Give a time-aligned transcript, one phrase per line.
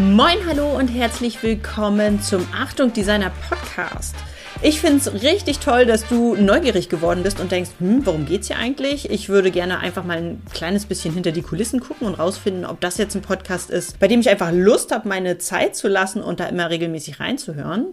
[0.00, 4.14] Moin, hallo und herzlich willkommen zum Achtung Designer Podcast.
[4.62, 8.46] Ich finde es richtig toll, dass du neugierig geworden bist und denkst, hm, worum geht's
[8.46, 9.10] hier eigentlich?
[9.10, 12.80] Ich würde gerne einfach mal ein kleines bisschen hinter die Kulissen gucken und rausfinden, ob
[12.80, 16.22] das jetzt ein Podcast ist, bei dem ich einfach Lust habe, meine Zeit zu lassen
[16.22, 17.86] und da immer regelmäßig reinzuhören.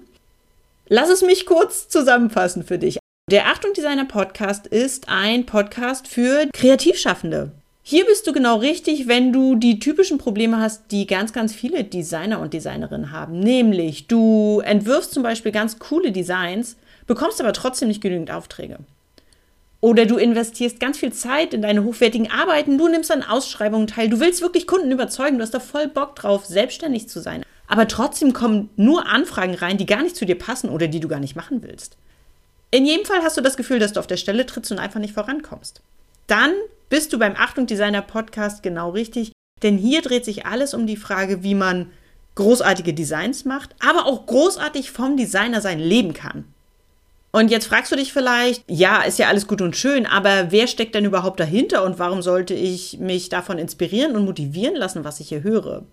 [0.88, 3.00] Lass es mich kurz zusammenfassen für dich.
[3.32, 7.52] Der Achtung Designer Podcast ist ein Podcast für Kreativschaffende.
[7.88, 11.84] Hier bist du genau richtig, wenn du die typischen Probleme hast, die ganz, ganz viele
[11.84, 13.40] Designer und Designerinnen haben.
[13.40, 18.80] Nämlich, du entwirfst zum Beispiel ganz coole Designs, bekommst aber trotzdem nicht genügend Aufträge.
[19.82, 24.10] Oder du investierst ganz viel Zeit in deine hochwertigen Arbeiten, du nimmst an Ausschreibungen teil,
[24.10, 27.46] du willst wirklich Kunden überzeugen, du hast da voll Bock drauf, selbstständig zu sein.
[27.68, 31.08] Aber trotzdem kommen nur Anfragen rein, die gar nicht zu dir passen oder die du
[31.08, 31.98] gar nicht machen willst.
[32.72, 35.00] In jedem Fall hast du das Gefühl, dass du auf der Stelle trittst und einfach
[35.00, 35.84] nicht vorankommst.
[36.26, 36.52] Dann
[36.90, 39.32] bist du beim Achtung Designer Podcast genau richtig,
[39.64, 41.92] denn hier dreht sich alles um die Frage, wie man
[42.36, 46.46] großartige Designs macht, aber auch großartig vom Designer sein leben kann.
[47.32, 50.68] Und jetzt fragst du dich vielleicht, ja, ist ja alles gut und schön, aber wer
[50.68, 55.20] steckt denn überhaupt dahinter und warum sollte ich mich davon inspirieren und motivieren lassen, was
[55.20, 55.84] ich hier höre?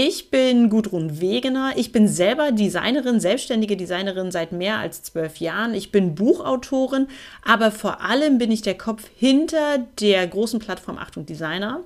[0.00, 1.72] Ich bin Gudrun Wegener.
[1.74, 5.74] Ich bin selber Designerin, selbstständige Designerin seit mehr als zwölf Jahren.
[5.74, 7.08] Ich bin Buchautorin,
[7.44, 11.82] aber vor allem bin ich der Kopf hinter der großen Plattform Achtung Designer.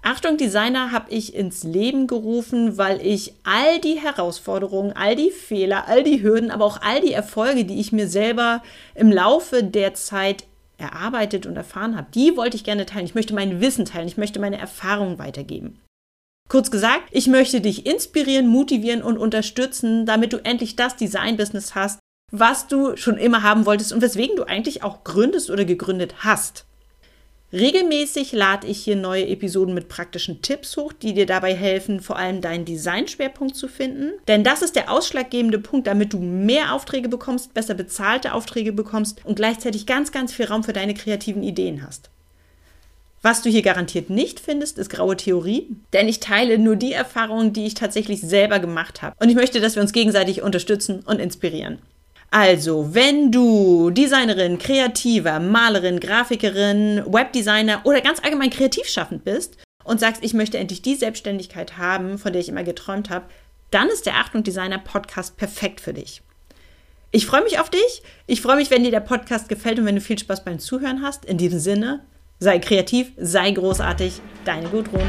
[0.00, 5.86] Achtung Designer habe ich ins Leben gerufen, weil ich all die Herausforderungen, all die Fehler,
[5.86, 8.62] all die Hürden, aber auch all die Erfolge, die ich mir selber
[8.94, 10.44] im Laufe der Zeit
[10.78, 13.04] erarbeitet und erfahren habe, die wollte ich gerne teilen.
[13.04, 15.78] Ich möchte mein Wissen teilen, ich möchte meine Erfahrungen weitergeben.
[16.50, 22.00] Kurz gesagt, ich möchte dich inspirieren, motivieren und unterstützen, damit du endlich das Design-Business hast,
[22.32, 26.66] was du schon immer haben wolltest und weswegen du eigentlich auch gründest oder gegründet hast.
[27.52, 32.16] Regelmäßig lade ich hier neue Episoden mit praktischen Tipps hoch, die dir dabei helfen, vor
[32.16, 34.10] allem deinen Designschwerpunkt zu finden.
[34.26, 39.24] Denn das ist der ausschlaggebende Punkt, damit du mehr Aufträge bekommst, besser bezahlte Aufträge bekommst
[39.24, 42.10] und gleichzeitig ganz, ganz viel Raum für deine kreativen Ideen hast.
[43.22, 47.52] Was du hier garantiert nicht findest, ist graue Theorie, denn ich teile nur die Erfahrungen,
[47.52, 49.14] die ich tatsächlich selber gemacht habe.
[49.20, 51.80] Und ich möchte, dass wir uns gegenseitig unterstützen und inspirieren.
[52.30, 60.00] Also, wenn du Designerin, Kreativer, Malerin, Grafikerin, Webdesigner oder ganz allgemein kreativ schaffend bist und
[60.00, 63.26] sagst, ich möchte endlich die Selbstständigkeit haben, von der ich immer geträumt habe,
[63.70, 66.22] dann ist der Achtung Designer Podcast perfekt für dich.
[67.10, 68.02] Ich freue mich auf dich.
[68.26, 71.02] Ich freue mich, wenn dir der Podcast gefällt und wenn du viel Spaß beim Zuhören
[71.02, 71.24] hast.
[71.24, 72.04] In diesem Sinne,
[72.42, 75.02] Sei kreativ, sei großartig, deine Gudrun.